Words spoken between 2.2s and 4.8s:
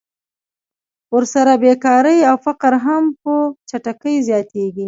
او فقر هم په چټکۍ زیاتېږي